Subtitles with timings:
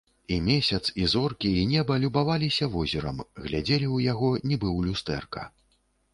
[0.27, 5.49] І месяц, і зоркі, і неба любаваліся возерам, глядзелі ў яго, нібы ў люстэрка.